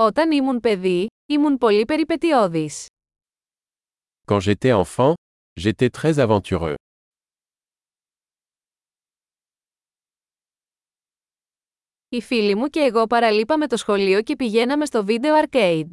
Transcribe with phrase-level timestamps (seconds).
[0.00, 2.86] Όταν ήμουν παιδί, ήμουν πολύ περιπετειώδης.
[4.30, 5.12] Quand j'étais enfant,
[5.60, 6.74] j'étais très aventureux.
[12.08, 15.90] Οι φίλοι μου και εγώ παραλείπαμε το σχολείο και πηγαίναμε στο βίντεο arcade.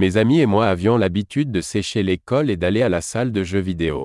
[0.00, 3.42] Mes amis et moi avions l'habitude de sécher l'école et d'aller à la salle de
[3.42, 4.04] jeux vidéo.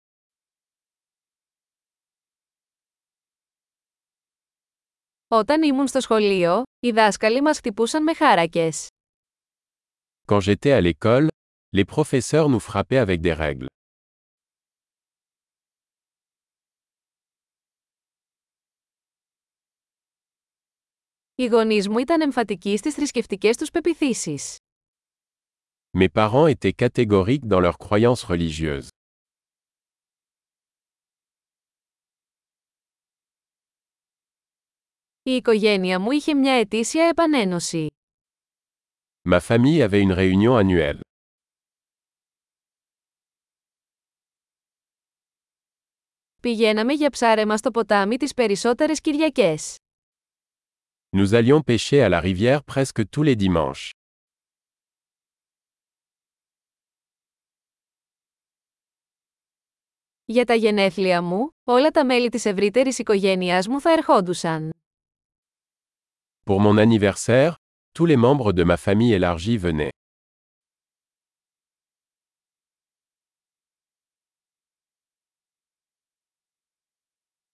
[5.33, 8.87] Όταν ήμουν στο σχολείο, οι δάσκαλοι μας χτυπούσαν με χάρακες.
[10.25, 11.27] Quand j'étais à l'école,
[11.77, 13.65] les professeurs nous frappaient avec des règles.
[21.35, 24.57] Οι γονείς μου ήταν εμφατικοί στις θρησκευτικές τους πεπιθήσεις.
[25.97, 28.87] Mes parents étaient catégoriques dans leurs croyances religieuses.
[35.23, 37.87] Η οικογένεια μου είχε μια ετήσια επανένωση.
[39.29, 40.99] Ma famille avait une réunion annuelle.
[46.41, 49.77] Πηγαίναμε για ψάρεμα στο ποτάμι τις περισσότερες Κυριακές.
[51.17, 53.89] Nous allions pêcher à la rivière presque tous les dimanches.
[60.25, 64.73] Για τα γενέθλια μου, όλα τα μέλη της ευρύτερης οικογένειάς μου θα ερχόντουσαν.
[66.50, 67.56] Pour mon anniversaire,
[67.92, 69.92] tous les membres de ma famille élargie venaient.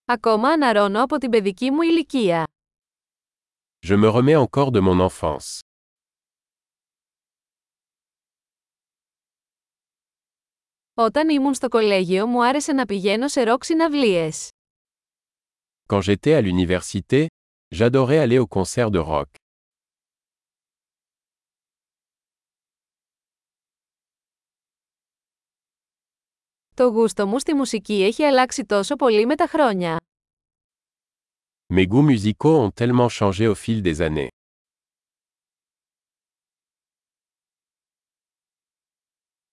[0.05, 2.47] Ακόμα αναρώνω από την παιδική μου ηλικία.
[3.87, 5.59] Je me remets encore de mon enfance.
[10.95, 14.49] Όταν ήμουν στο κολέγιο μου άρεσε να πηγαίνω σε ροκ συναυλίες.
[15.89, 17.27] Quand j'étais à l'université,
[17.71, 19.29] j'adorais aller au concert de rock.
[26.75, 29.97] Το γούστο μου στη μουσική έχει αλλάξει τόσο πολύ με τα χρόνια.
[31.75, 34.29] Mes goûts musicaux ont tellement changé au fil des années.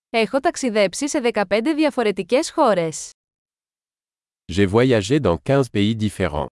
[0.10, 3.12] Έχω ταξιδέψει σε 15 διαφορετικές χώρες.
[4.52, 6.48] J'ai voyagé dans 15 pays différents.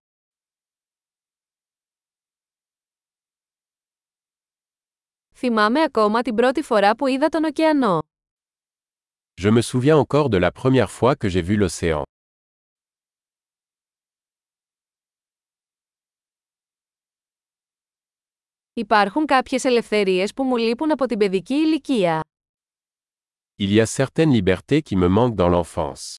[5.44, 7.98] Θυμάμαι ακόμα την πρώτη φορά που είδα τον ωκεανό.
[9.42, 12.02] Je me souviens encore de la première fois que j'ai vu l'océan.
[18.72, 22.20] Υπάρχουν κάποιες ελευθερίες που μου λείπουν από την παιδική ηλικία.
[23.58, 26.14] Il y a certaines libertés qui me manquent dans l'enfance.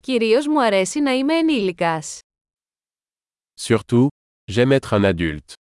[0.00, 2.20] Κυρίως μου αρέσει να είμαι ενήλικας.
[3.62, 4.08] Surtout,
[4.48, 5.54] j'aime être un adulte.